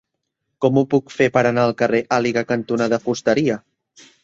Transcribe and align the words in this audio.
Com 0.65 0.79
ho 0.79 0.83
puc 0.93 1.13
fer 1.17 1.27
per 1.35 1.43
anar 1.51 1.67
al 1.69 1.75
carrer 1.83 2.01
Àliga 2.19 2.45
cantonada 2.55 3.01
Fusteria? 3.07 3.63